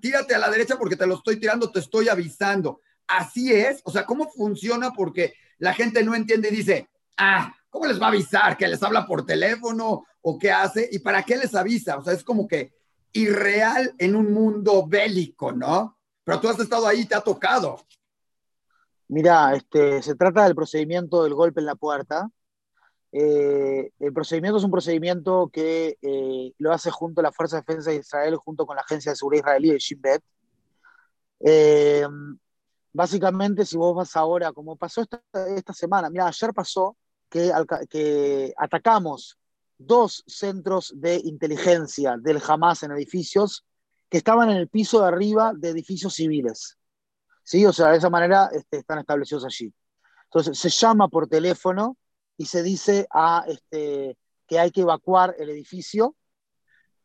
[0.00, 2.80] Tírate a la derecha porque te lo estoy tirando, te estoy avisando.
[3.06, 3.82] Así es.
[3.84, 4.92] O sea, ¿cómo funciona?
[4.92, 8.56] Porque la gente no entiende y dice, ah, ¿cómo les va a avisar?
[8.56, 10.88] ¿Que les habla por teléfono o qué hace?
[10.90, 11.98] ¿Y para qué les avisa?
[11.98, 12.74] O sea, es como que
[13.12, 15.98] irreal en un mundo bélico, ¿no?
[16.24, 17.80] Pero tú has estado ahí, te ha tocado.
[19.08, 22.30] Mira, este, se trata del procedimiento del golpe en la puerta.
[23.12, 27.62] Eh, el procedimiento es un procedimiento que eh, lo hace junto a la Fuerza de
[27.66, 30.22] Defensa de Israel, junto con la Agencia de Seguridad Israelí, el Shin Bet.
[31.40, 32.06] Eh,
[32.92, 35.22] básicamente, si vos vas ahora, como pasó esta,
[35.56, 36.96] esta semana, mira, ayer pasó
[37.28, 39.38] que, atacamos
[39.78, 43.64] dos centros de inteligencia del Hamas en edificios
[44.08, 46.76] que estaban en el piso de arriba de edificios civiles.
[47.42, 47.64] ¿Sí?
[47.64, 49.72] O sea, de esa manera este, están establecidos allí.
[50.24, 51.96] Entonces, se llama por teléfono
[52.36, 56.16] y se dice a, este, que hay que evacuar el edificio.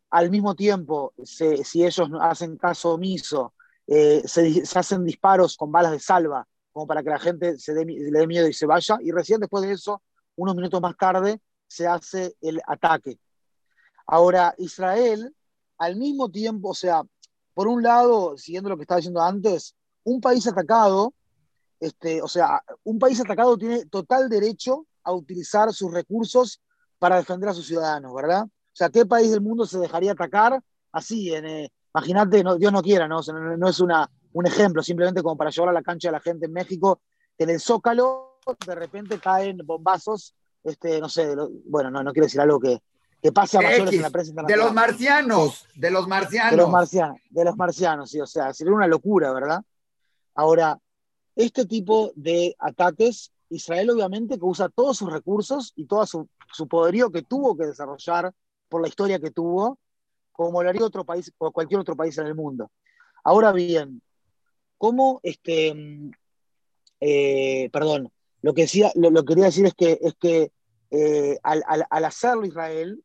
[0.10, 3.54] Al mismo tiempo, si ellos hacen caso omiso,
[3.88, 7.86] eh, se, hacen disparos con balas de salva, como para que la gente se le
[7.86, 8.98] dé miedo y se vaya.
[9.02, 10.02] Y recién después de eso,
[10.36, 13.20] unos minutos más tarde se hace el ataque.
[14.08, 15.34] Ahora, Israel,
[15.78, 17.04] al mismo tiempo, o sea,
[17.54, 21.14] por un lado, siguiendo lo que estaba diciendo antes, un país atacado,
[21.80, 26.62] este, o sea, un país atacado tiene total derecho a utilizar sus recursos
[27.00, 28.44] para defender a sus ciudadanos, ¿verdad?
[28.44, 31.34] O sea, ¿qué país del mundo se dejaría atacar así?
[31.34, 33.22] En, eh, imagínate, no, Dios no quiera, ¿no?
[33.58, 36.46] no, es una, un ejemplo, simplemente como para llevar a la cancha a la gente
[36.46, 37.00] en México,
[37.38, 41.34] que en el Zócalo de repente caen bombazos, este, no sé,
[41.66, 42.82] bueno, no, no quiero decir algo que,
[43.22, 46.52] que pase a mayores en la prensa De los marcianos, de los marcianos.
[46.52, 49.62] De los marcianos, de los marcianos, sí, o sea, sería una locura, ¿verdad?
[50.34, 50.78] Ahora,
[51.38, 56.68] este tipo de ataques, Israel obviamente que usa todos sus recursos y todo su, su
[56.68, 58.34] poderío que tuvo que desarrollar
[58.68, 59.80] por la historia que tuvo,
[60.36, 62.72] como lo haría otro país o cualquier otro país en el mundo.
[63.24, 64.02] Ahora bien,
[64.78, 65.74] ¿cómo este,
[67.00, 70.52] eh, perdón, lo que, decía, lo, quería decir es que, es que
[70.92, 73.04] eh, al, hacerlo Israel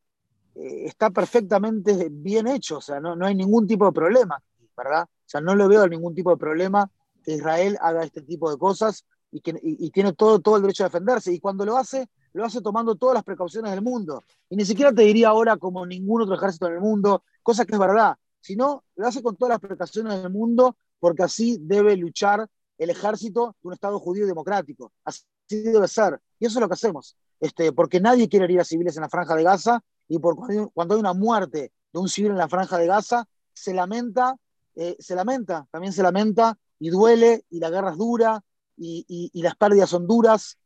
[0.54, 4.42] eh, está perfectamente bien hecho, o sea, no, no, hay ningún tipo de problema,
[4.76, 5.04] ¿verdad?
[5.04, 6.90] O sea, no le veo ningún tipo de problema
[7.22, 10.84] que Israel haga este tipo de cosas y, que, y, tiene todo, todo el derecho
[10.84, 11.32] a defenderse.
[11.32, 14.22] Y cuando lo hace, lo hace tomando todas las precauciones del mundo.
[14.48, 17.74] Y ni siquiera te diría ahora como ningún otro ejército en el mundo, cosa que
[17.74, 22.46] es verdad, sino lo hace con todas las precauciones del mundo porque así debe luchar
[22.78, 24.92] el ejército de un Estado judío democrático.
[25.04, 26.20] Así debe ser.
[26.38, 27.16] Y eso es lo que hacemos.
[27.40, 30.36] Este, porque nadie quiere herir a civiles en la franja de Gaza y por
[30.72, 34.36] cuando hay una muerte de un civil en la franja de Gaza, se lamenta,
[34.74, 38.42] eh, se lamenta, también se lamenta y duele y la guerra es dura
[38.76, 40.58] y, las pérdidas son duras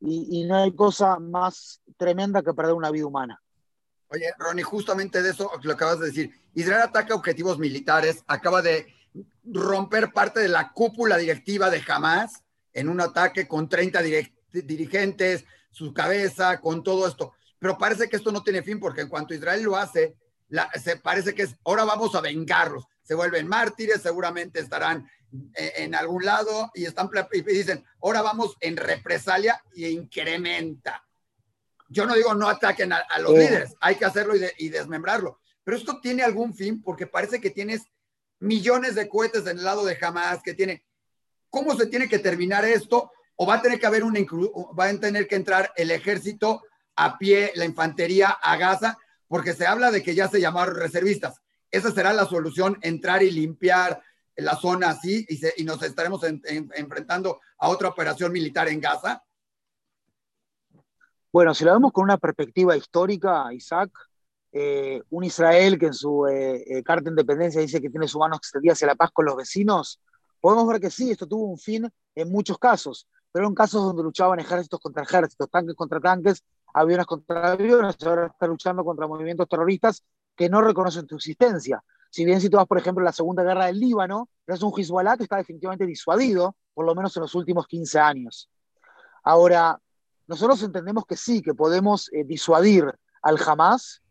[0.00, 3.42] y, no hay cosa más tremenda que perder una vida humana.
[4.08, 6.30] Oye, Ronnie, justamente de eso lo acabas de decir.
[6.54, 8.86] Israel ataca objetivos militares, acaba de
[9.44, 14.02] romper parte de la cúpula directiva de Hamas en un ataque con 30
[14.52, 17.32] dirigentes, su cabeza, con todo esto.
[17.58, 20.16] Pero parece que esto no tiene fin porque en cuanto Israel lo hace,
[20.82, 22.84] se parece que es, ahora vamos a vengarlos.
[23.06, 25.08] Se vuelven mártires, seguramente estarán
[25.54, 31.04] eh, en, algún lado y están y dicen, ahora vamos en represalia y incrementa.
[31.88, 35.40] Yo no digo no ataquen a, los líderes, hay que hacerlo y, desmembrarlo.
[35.62, 37.82] Pero esto tiene algún fin porque parece que tienes
[38.40, 40.84] millones de cohetes en el lado de Hamas, que tiene.
[41.48, 43.12] ¿Cómo se tiene que terminar esto?
[43.36, 44.20] ¿O va a tener que haber una
[44.78, 46.62] va a tener que entrar el ejército
[46.96, 48.98] a pie, la infantería a Gaza?
[49.28, 51.40] Porque se habla de que ya se llamaron reservistas.
[51.70, 54.02] Esa será la solución, entrar y limpiar
[54.36, 59.22] la zona así y, nos estaremos enfrentando a otra operación militar en Gaza.
[61.32, 63.90] Bueno, si lo vemos con una perspectiva histórica, Isaac,
[64.52, 68.18] eh, un Israel que en su eh, eh, carta de independencia dice que tiene su
[68.18, 70.00] mano extendida hacia la paz con los vecinos,
[70.40, 74.02] podemos ver que sí, esto tuvo un fin en muchos casos, pero en casos donde
[74.02, 79.48] luchaban ejércitos contra ejércitos, tanques contra tanques, aviones contra aviones, ahora está luchando contra movimientos
[79.48, 80.02] terroristas
[80.36, 81.82] que no reconocen tu existencia.
[82.10, 84.72] Si bien si tú vas, por ejemplo, a la Segunda Guerra del Líbano, es un
[84.76, 88.48] Hezbollah que está definitivamente disuadido, por lo menos en los últimos 15 años.
[89.24, 89.78] Ahora,
[90.26, 92.84] nosotros entendemos que sí, que podemos eh, disuadir
[93.22, 94.02] al Hamas,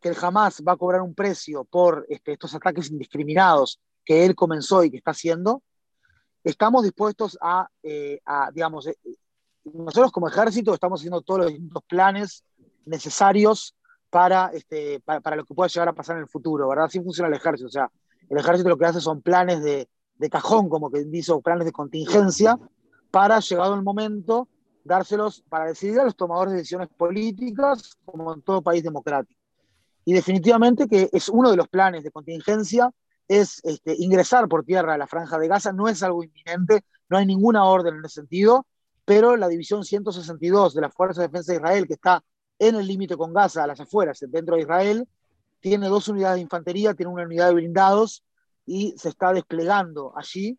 [0.00, 4.34] que el Hamas va a cobrar un precio por este, estos ataques indiscriminados que él
[4.34, 5.62] comenzó y que está haciendo.
[6.44, 8.20] Estamos dispuestos a, eh,
[8.52, 8.96] digamos, eh,
[9.64, 12.44] nosotros como ejército estamos haciendo todos los distintos planes
[12.86, 13.74] necesarios
[14.10, 16.86] para, este, para, lo que pueda llegar a pasar en el futuro, ¿verdad?
[16.86, 17.68] Así funciona el ejército.
[17.68, 17.90] O sea,
[18.28, 21.72] el ejército lo que hace son planes de, de cajón, como que dice, planes de
[21.72, 22.58] contingencia,
[23.10, 24.48] para, llegado el momento,
[24.84, 29.40] dárselos para decidir a los tomadores de decisiones políticas, como en todo país democrático.
[30.04, 32.90] Y definitivamente que es uno de los planes de contingencia,
[33.28, 37.18] es este, ingresar por tierra a la franja de Gaza, no es algo inminente, no
[37.18, 38.66] hay ninguna orden en ese sentido,
[39.04, 42.24] pero la división 162 de la Fuerza de Defensa de Israel, que está
[42.58, 45.08] en el límite con Gaza, a las afueras, dentro de Israel,
[45.60, 48.24] tiene dos unidades de infantería, tiene una unidad de blindados
[48.66, 50.58] y se está desplegando allí,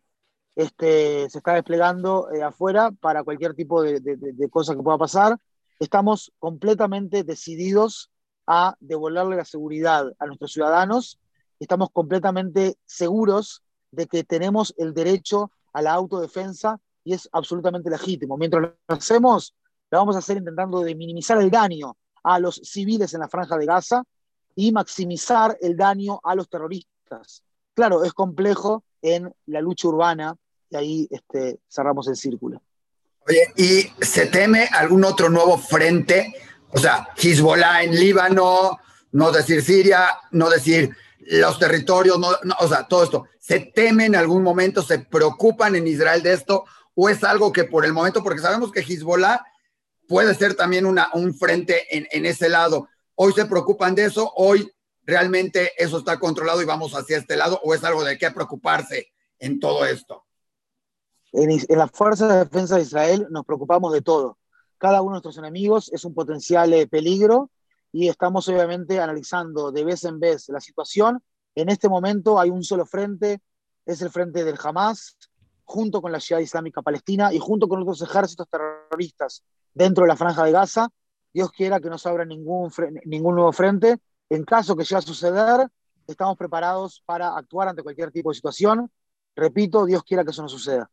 [0.56, 5.38] este, se está desplegando eh, afuera para cualquier tipo de, de, cosa que pueda pasar.
[5.78, 8.10] Estamos completamente decididos
[8.46, 11.18] a devolverle la seguridad a nuestros ciudadanos.
[11.60, 18.36] Estamos completamente seguros de que tenemos el derecho a la autodefensa y es absolutamente legítimo.
[18.36, 19.54] Mientras lo hacemos,
[19.90, 23.56] lo vamos a hacer intentando de minimizar el daño a los civiles en la franja
[23.56, 24.02] de Gaza
[24.54, 27.42] y maximizar el daño a los terroristas.
[27.74, 30.36] Claro, es complejo en la lucha urbana
[30.68, 32.62] y ahí este, cerramos el círculo.
[33.26, 36.34] Oye, ¿y se teme algún otro nuevo frente?
[36.72, 38.78] O sea, Hezbollah en Líbano,
[39.12, 43.26] no decir Siria, no decir los territorios, no, o sea, todo esto.
[43.38, 46.64] ¿Se teme en algún momento, se preocupan en Israel de esto?
[46.94, 49.44] ¿O es algo que por el momento, porque sabemos que Hezbollah
[50.10, 52.88] puede ser también una, un frente en, ese lado.
[53.14, 54.68] Hoy se preocupan de eso, hoy
[55.04, 59.06] realmente eso está controlado y vamos hacia este lado, o es algo de qué preocuparse
[59.38, 60.24] en todo esto.
[61.30, 64.36] En, en las fuerzas de defensa de Israel nos preocupamos de todo.
[64.78, 67.52] Cada uno de nuestros enemigos es un potencial eh, peligro
[67.92, 71.22] y estamos obviamente analizando de vez en vez la situación.
[71.54, 73.40] En este momento hay un solo frente,
[73.86, 75.16] es el frente del Hamas,
[75.62, 78.79] junto con la ciudad Islámica Palestina y junto con otros ejércitos terroristas
[79.74, 80.88] dentro de la franja de Gaza.
[81.32, 82.72] Dios quiera que no se abra ningún,
[83.04, 83.98] ningún nuevo frente.
[84.28, 85.68] En caso que llegue a suceder,
[86.06, 88.90] estamos preparados para actuar ante cualquier tipo de situación.
[89.36, 90.90] Repito, Dios quiera que eso no suceda.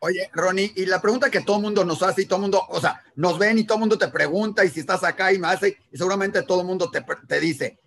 [0.00, 2.62] Oye, Ronnie, y la pregunta que todo el mundo nos hace y todo el mundo,
[2.68, 5.38] o sea, nos ven y todo el mundo te pregunta y si estás acá y
[5.38, 7.80] me hace, y seguramente todo el mundo te, te dice,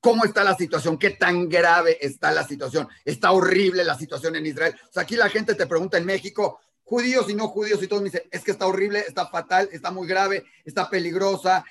[0.00, 0.98] ¿cómo está la situación?
[0.98, 2.88] ¿Qué tan grave está la situación?
[3.04, 4.74] Está horrible la situación en Israel.
[4.88, 8.00] O sea, aquí la gente te pregunta en México, judíos y no judíos, y todos
[8.00, 11.64] me dicen, es que está horrible, está fatal, está muy grave, está peligrosa,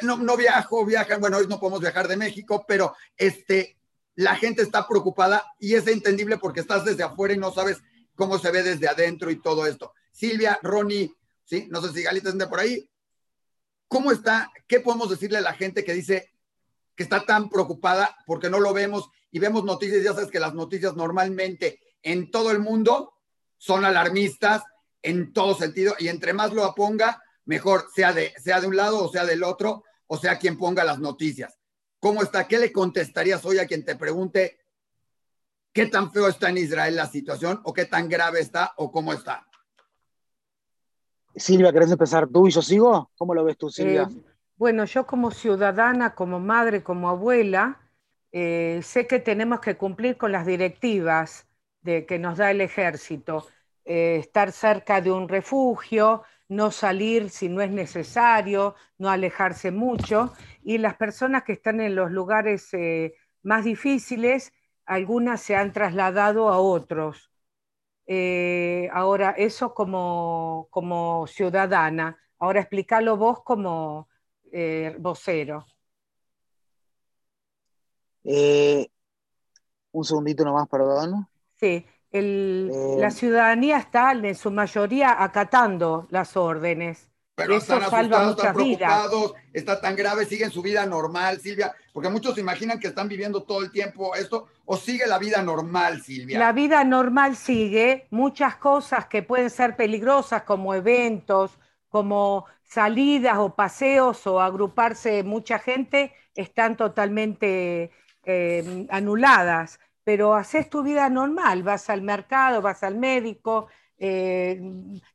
[0.00, 3.76] no, no viajo, viajan, bueno, hoy no podemos viajar de México, pero este,
[4.14, 7.82] la gente está preocupada y es entendible porque estás desde afuera y no sabes
[8.14, 9.92] cómo se ve desde adentro y todo esto.
[10.10, 11.68] Silvia, Ronnie, ¿sí?
[11.70, 12.88] No sé si Galita está por ahí.
[13.86, 14.50] ¿Cómo está?
[14.66, 16.32] ¿Qué podemos decirle a la gente que dice
[16.96, 20.02] que está tan preocupada porque no lo vemos y vemos noticias?
[20.02, 23.13] Ya sabes que las noticias normalmente en todo el mundo
[23.64, 24.62] son alarmistas
[25.00, 29.02] en todo sentido y entre más lo ponga, mejor, sea de, sea de un lado
[29.02, 31.58] o sea del otro, o sea quien ponga las noticias.
[31.98, 32.46] ¿Cómo está?
[32.46, 34.58] ¿Qué le contestarías hoy a quien te pregunte
[35.72, 39.14] qué tan feo está en Israel la situación o qué tan grave está o cómo
[39.14, 39.48] está?
[41.34, 43.10] Silvia, ¿querés empezar tú y yo sigo?
[43.16, 44.10] ¿Cómo lo ves tú, Silvia?
[44.10, 44.20] Eh,
[44.56, 47.80] bueno, yo como ciudadana, como madre, como abuela,
[48.30, 51.46] eh, sé que tenemos que cumplir con las directivas
[51.80, 53.46] de, que nos da el ejército,
[53.84, 60.32] eh, estar cerca de un refugio, no salir si no es necesario, no alejarse mucho,
[60.62, 62.70] y las personas que están en los lugares
[63.42, 64.52] más difíciles,
[64.86, 67.30] algunas se han trasladado a otros.
[68.06, 72.18] Eh, ahora, eso como, como ciudadana.
[72.38, 74.08] Ahora, explícalo vos como
[74.52, 75.64] eh, vocero.
[78.24, 78.88] Eh,
[79.92, 81.26] un segundito nomás, perdón.
[81.54, 81.86] Sí,
[82.22, 87.08] la ciudadanía está en su mayoría acatando las órdenes.
[87.34, 92.08] Pero Eso están salva están preocupados, está tan grave, siguen su vida normal, Silvia, porque
[92.08, 96.00] muchos se imaginan que están viviendo todo el tiempo esto, o sigue la vida normal,
[96.00, 96.38] Silvia.
[96.38, 103.56] La vida normal sigue, muchas cosas que pueden ser peligrosas, como eventos, como salidas o
[103.56, 107.90] paseos o agruparse mucha gente, están totalmente
[108.24, 109.80] eh, anuladas.
[110.04, 114.60] Pero haces tu vida normal, vas al mercado, vas al médico, eh,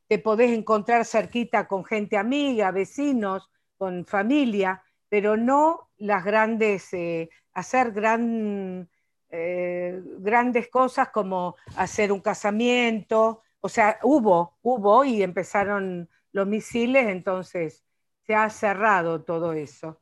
[0.08, 7.30] te podés encontrar cerquita con gente amiga, vecinos, con familia, pero no las grandes, eh,
[7.52, 8.88] hacer gran,
[9.30, 13.42] eh, grandes cosas como hacer un casamiento.
[13.60, 17.84] O sea, hubo, hubo y empezaron los misiles, entonces
[18.26, 20.00] se ha cerrado todo eso.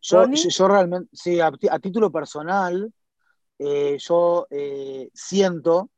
[0.00, 2.92] Yo, yo realmente, sí, a, título personal,
[3.98, 4.46] yo
[5.12, 5.90] siento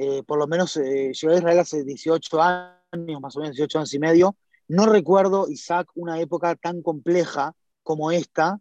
[0.00, 3.78] eh, por lo menos eh, llegué a Israel hace 18 años, más o menos 18
[3.78, 4.36] años y medio.
[4.68, 8.60] No recuerdo, Isaac, una época tan compleja como esta,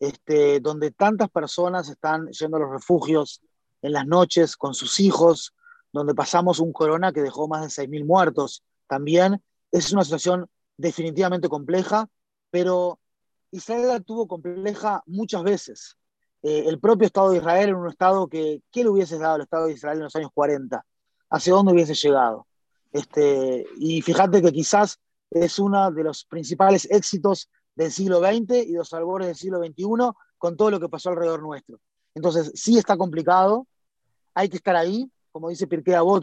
[0.00, 3.40] este, donde tantas personas están yendo a los refugios
[3.80, 5.54] en las noches con sus hijos,
[5.92, 8.62] donde pasamos un corona que dejó más de 6.000 muertos.
[8.86, 10.46] También es una situación
[10.76, 12.06] definitivamente compleja,
[12.50, 13.00] pero
[13.50, 15.96] Israel la tuvo compleja muchas veces.
[16.48, 19.40] Eh, el propio Estado de Israel en un Estado que, ¿qué le hubiese dado al
[19.40, 20.80] Estado de Israel en los años 40?
[21.28, 22.46] ¿Hacia dónde hubiese llegado?
[22.92, 28.74] Este, y fíjate que quizás es uno de los principales éxitos del siglo XX y
[28.74, 29.86] los albores del siglo XXI
[30.38, 31.80] con todo lo que pasó alrededor nuestro.
[32.14, 33.66] Entonces, sí está complicado,
[34.32, 36.22] hay que estar ahí, como dice Pirkei Avot,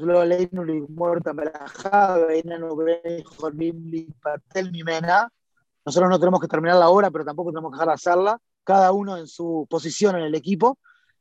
[5.86, 8.92] nosotros no tenemos que terminar la obra, pero tampoco tenemos que dejar de hacerla, cada
[8.92, 10.78] uno en su posición en el equipo,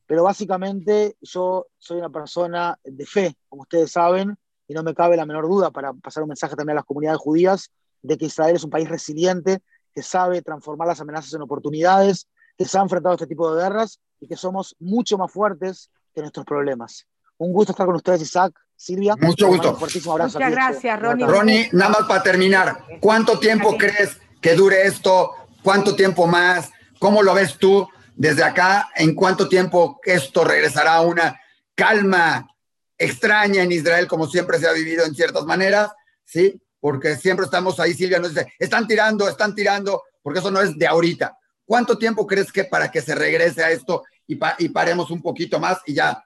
[0.07, 4.37] pero básicamente yo soy una persona de fe, como ustedes saben,
[4.69, 7.21] y no me cabe la menor duda para pasar un mensaje también a las comunidades
[7.21, 7.71] judías
[8.03, 9.61] de que Israel es un país resiliente,
[9.95, 13.63] que sabe transformar las amenazas en oportunidades, que se ha enfrentado a este tipo de
[13.63, 17.07] guerras y que somos mucho más fuertes que nuestros problemas.
[17.39, 19.17] Un gusto estar con ustedes, Isaac, Silvia.
[19.21, 19.77] Mucho gusto.
[19.79, 21.27] Muchas gracias, Ronnie.
[21.27, 25.33] Ronnie, nada más para terminar, ¿cuánto tiempo crees que dure esto?
[25.63, 26.71] ¿Cuánto tiempo más?
[27.03, 28.91] ¿Cómo lo ves tú desde acá?
[28.95, 31.37] ¿En cuánto tiempo esto regresará a una
[31.75, 32.49] calma
[32.97, 35.91] extraña en Israel, como siempre se ha vivido en ciertas maneras?
[36.25, 36.63] ¿Sí?
[36.79, 40.79] Porque siempre estamos ahí, Silvia nos dice, están tirando, están tirando, porque eso no es
[40.79, 41.37] de ahorita.
[41.65, 44.37] ¿Cuánto tiempo crees que para que se regrese a esto y,
[44.69, 46.23] paremos un poquito más y ya?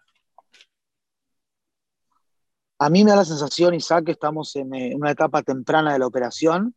[2.78, 6.00] A mí me da la sensación, Isaac, que estamos en eh, una etapa temprana de
[6.00, 6.74] la operación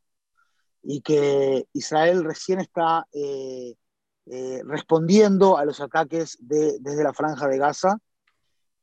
[0.83, 3.75] y que Israel recién está eh,
[4.31, 7.97] eh, respondiendo a los ataques desde la franja de Gaza.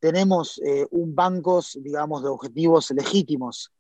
[0.00, 3.72] Tenemos eh, un banco, digamos, de objetivos legítimos,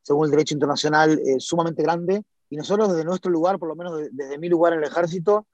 [0.00, 4.00] según el derecho internacional, eh, sumamente grande, y nosotros desde nuestro lugar, por lo menos
[4.10, 5.46] desde, mi lugar en el ejército,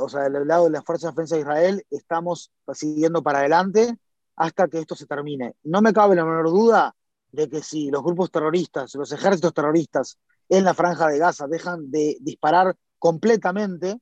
[0.00, 3.98] o sea, del lado de las Fuerzas de Defensa de Israel, estamos siguiendo para adelante
[4.34, 5.54] hasta que esto se termine.
[5.64, 6.94] No me cabe la menor duda
[7.30, 11.90] de que si los grupos terroristas, los ejércitos terroristas en la franja de Gaza dejan
[11.90, 14.00] de disparar completamente,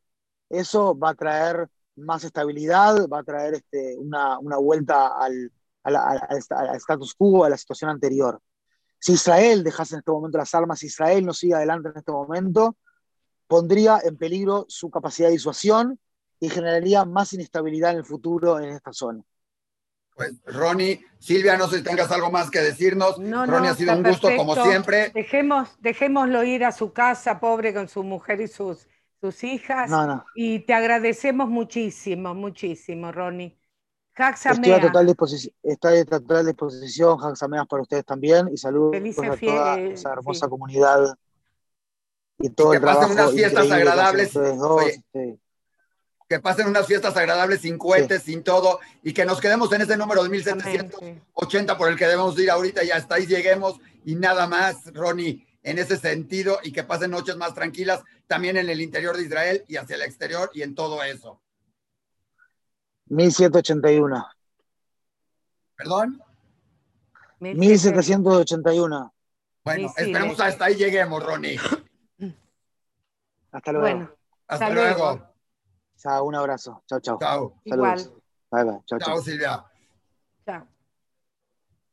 [0.48, 5.50] eso va a traer más estabilidad, va a traer este, una, vuelta al,
[6.76, 8.40] status quo, a la situación anterior.
[8.98, 12.12] Si Israel dejase en este momento las armas, si Israel no sigue adelante en este
[12.12, 12.76] momento,
[13.46, 15.98] pondría en peligro su capacidad de disuasión
[16.40, 19.22] y generaría más inestabilidad en el futuro en esta zona.
[20.14, 23.18] Pues Ronnie, Silvia, no sé si tengas algo más que decirnos.
[23.18, 25.10] No, Ronnie no, ha sido un gusto como siempre.
[25.10, 28.88] Dejemos, dejémoslo ir a su casa, pobre, con su mujer y sus,
[29.32, 29.90] sus hijas.
[29.90, 30.24] No, no.
[30.34, 33.58] Y te agradecemos muchísimo, muchísimo, Ronnie.
[34.18, 39.28] Estoy a total disposición, estoy a total disposición, Jaxameas para ustedes también, y saludos Felices
[39.28, 40.50] a toda esa hermosa sí.
[40.50, 41.18] comunidad
[42.38, 44.26] y todo que el pasen trabajo unas fiestas que agradables.
[44.28, 45.38] ustedes dos, Oye, este,
[46.30, 49.98] Que pasen unas fiestas agradables sin cohetes, sin todo, y que nos quedemos en ese
[49.98, 51.78] número de Amén, 1780 sí.
[51.78, 55.78] por el que debemos ir ahorita y hasta ahí lleguemos y nada más, Ronnie, en
[55.80, 59.76] ese sentido, y que pasen noches más tranquilas también en el interior de Israel y
[59.76, 61.40] hacia el exterior y en todo eso.
[63.06, 64.26] 1781.
[65.76, 66.22] ¿Perdón?
[67.40, 69.12] 1781.
[69.64, 71.58] Bueno, Sí, sí, esperemos hasta ahí lleguemos, Ronnie.
[73.50, 73.86] Hasta luego.
[73.86, 74.10] Bueno,
[74.46, 74.98] Hasta Hasta luego.
[75.12, 75.34] luego.
[75.96, 76.82] Chao, un abrazo.
[76.86, 77.18] Chao, chao.
[77.18, 77.60] Chao.
[77.68, 78.02] Saludos.
[78.02, 78.22] igual.
[78.52, 78.82] Bye, bye.
[78.86, 79.08] Chao, chao.
[79.08, 79.64] Chao, Silvia.
[80.44, 80.75] Chao.